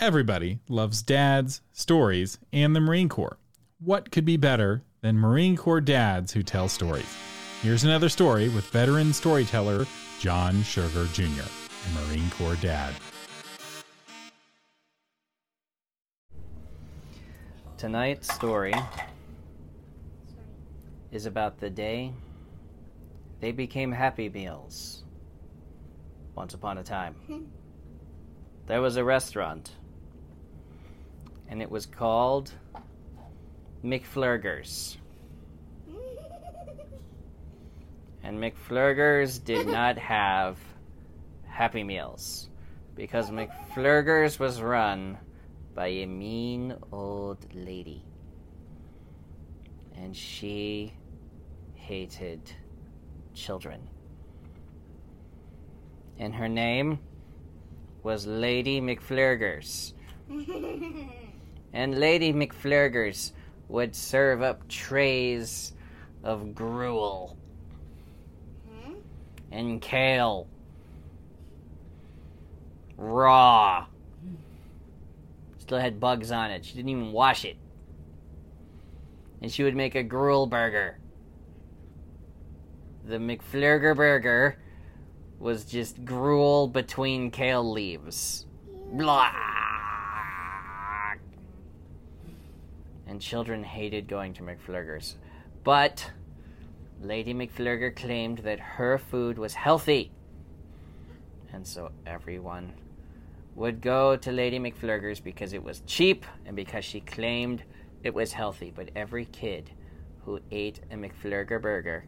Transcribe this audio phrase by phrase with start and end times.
[0.00, 3.36] Everybody loves dads, stories, and the Marine Corps.
[3.80, 7.12] What could be better than Marine Corps dads who tell stories?
[7.62, 9.86] Here's another story with veteran storyteller
[10.20, 12.94] John Sugar Jr., a Marine Corps dad.
[17.76, 18.74] Tonight's story
[21.10, 22.12] is about the day
[23.40, 25.02] they became Happy Meals.
[26.36, 27.42] Once upon a time, hmm.
[28.68, 29.72] there was a restaurant,
[31.48, 32.52] and it was called
[33.84, 34.96] McFlurgers.
[38.22, 40.58] And McFlurgers did not have
[41.46, 42.50] Happy Meals
[42.94, 45.16] because McFlurgers was run
[45.74, 48.04] by a mean old lady.
[49.96, 50.92] And she
[51.74, 52.40] hated
[53.34, 53.80] children.
[56.18, 56.98] And her name
[58.02, 59.92] was Lady McFlurgers.
[61.72, 63.32] and Lady McFlurgers
[63.68, 65.72] would serve up trays
[66.24, 67.36] of gruel
[68.68, 68.94] hmm?
[69.52, 70.46] and kale
[72.96, 73.86] raw
[75.68, 76.64] still had bugs on it.
[76.64, 77.58] She didn't even wash it.
[79.42, 80.98] And she would make a gruel burger.
[83.04, 84.56] The McFlurger burger
[85.38, 88.46] was just gruel between kale leaves.
[88.92, 89.57] Blah.
[93.08, 95.14] And children hated going to McFlurgers.
[95.64, 96.10] But
[97.00, 100.12] Lady McFlurger claimed that her food was healthy.
[101.52, 102.74] And so everyone
[103.54, 107.64] would go to Lady McFlurgers because it was cheap and because she claimed
[108.02, 108.72] it was healthy.
[108.74, 109.70] But every kid
[110.24, 112.04] who ate a McFlurger burger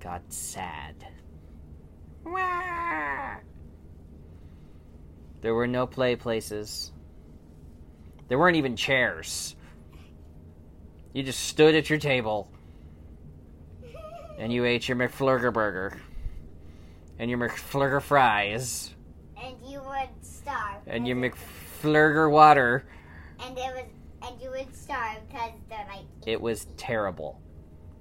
[0.00, 1.06] got sad.
[5.42, 6.92] There were no play places.
[8.28, 9.56] There weren't even chairs.
[11.12, 12.48] You just stood at your table
[14.38, 16.00] and you ate your McFlurger burger
[17.18, 18.94] and your McFlurger fries
[19.42, 20.82] and you would starve.
[20.86, 22.86] and your McFlurger water.
[23.40, 23.84] and it was
[24.22, 27.40] and you would starve because they're like It was terrible.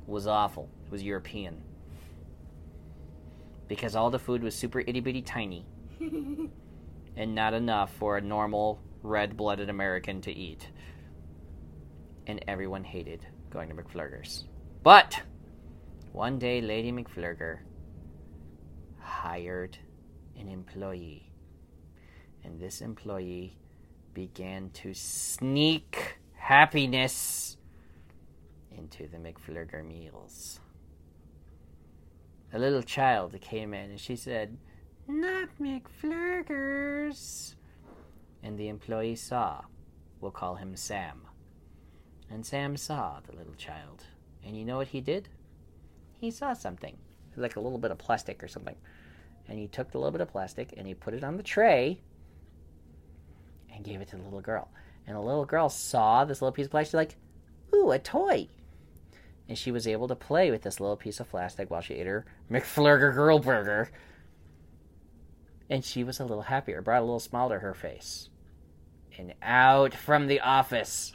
[0.07, 0.69] It was awful.
[0.85, 1.63] It was European.
[3.67, 5.66] Because all the food was super itty bitty tiny
[6.00, 10.67] and not enough for a normal red blooded American to eat.
[12.29, 14.44] And everyone hated going to McFlurgers.
[14.84, 15.19] But
[16.12, 17.62] one day, Lady McFlurger
[19.00, 19.79] hired
[20.38, 21.31] an employee.
[22.44, 23.57] And this employee
[24.13, 27.57] began to sneak happiness
[28.78, 30.59] into the McFlurger meals.
[32.53, 34.56] A little child came in and she said,
[35.07, 37.56] Not McFlurgers.
[38.44, 39.61] And the employee saw,
[40.22, 41.28] we'll call him Sam.
[42.31, 44.03] And Sam saw the little child.
[44.45, 45.29] And you know what he did?
[46.19, 46.97] He saw something,
[47.35, 48.75] like a little bit of plastic or something.
[49.47, 52.01] And he took the little bit of plastic and he put it on the tray
[53.73, 54.69] and gave it to the little girl.
[55.07, 57.16] And the little girl saw this little piece of plastic, like,
[57.73, 58.47] ooh, a toy.
[59.47, 62.06] And she was able to play with this little piece of plastic while she ate
[62.06, 63.90] her McFlurger Girl Burger.
[65.69, 68.29] And she was a little happier, brought a little smile to her face.
[69.17, 71.11] And out from the office.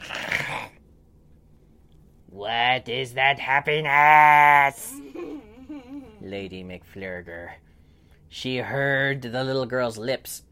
[2.35, 4.93] What is that happiness?
[6.21, 7.53] Lady McFlurger.
[8.29, 10.43] She heard the little girl's lips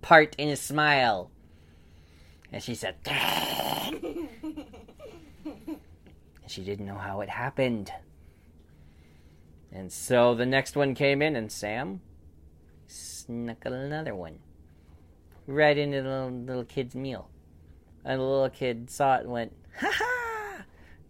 [0.00, 1.32] part in a smile.
[2.52, 2.94] And she said,
[6.46, 7.90] she didn't know how it happened.
[9.72, 12.00] And so the next one came in, and Sam
[12.86, 14.38] snuck another one
[15.48, 17.28] right into the little, little kid's meal.
[18.04, 20.09] And the little kid saw it and went, ha ha!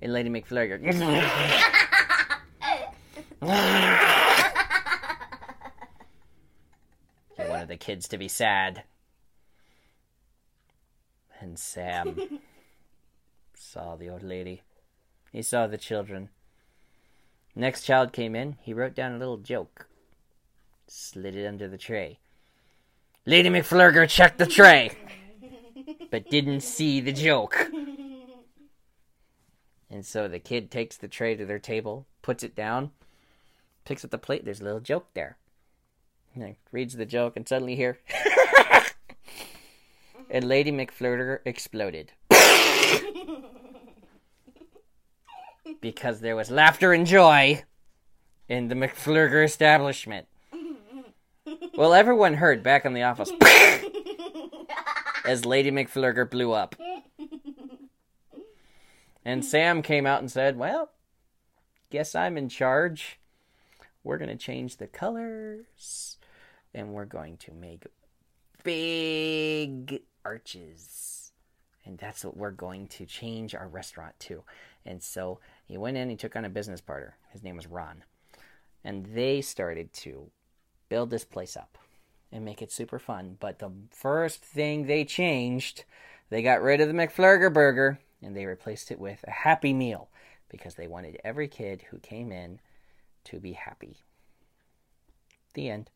[0.02, 0.80] And Lady McFlurger,
[7.36, 8.84] he wanted the kids to be sad.
[11.40, 12.40] And Sam
[13.54, 14.62] saw the old lady.
[15.32, 16.30] He saw the children.
[17.54, 18.56] Next child came in.
[18.62, 19.86] He wrote down a little joke.
[20.86, 22.18] Slid it under the tray.
[23.26, 24.92] Lady McFlurger checked the tray,
[26.10, 27.70] but didn't see the joke.
[29.90, 32.92] And so the kid takes the tray to their table, puts it down,
[33.84, 34.44] picks up the plate.
[34.44, 35.36] There's a little joke there.
[36.34, 37.98] And reads the joke, and suddenly here.
[40.30, 42.12] and Lady McFlurger exploded.
[45.80, 47.62] because there was laughter and joy
[48.48, 50.26] in the McFlurger establishment.
[51.76, 53.30] Well, everyone heard back in the office.
[55.24, 56.76] as Lady McFlurger blew up.
[59.24, 60.90] And Sam came out and said, Well,
[61.90, 63.18] guess I'm in charge.
[64.02, 66.16] We're going to change the colors
[66.72, 67.84] and we're going to make
[68.62, 71.32] big arches.
[71.84, 74.44] And that's what we're going to change our restaurant to.
[74.86, 77.16] And so he went in, he took on a business partner.
[77.30, 78.04] His name was Ron.
[78.84, 80.30] And they started to
[80.88, 81.76] build this place up
[82.32, 83.36] and make it super fun.
[83.40, 85.84] But the first thing they changed,
[86.30, 90.08] they got rid of the McFlurger burger and they replaced it with a Happy Meal
[90.48, 92.60] because they wanted every kid who came in
[93.24, 93.98] to be happy.
[95.54, 95.90] The end.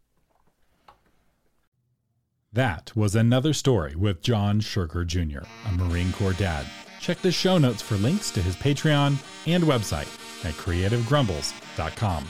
[2.52, 6.66] That was another story with John Sugar Jr., a Marine Corps dad.
[7.00, 9.16] Check the show notes for links to his Patreon
[9.46, 10.08] and website
[10.44, 12.24] at creativegrumbles.com.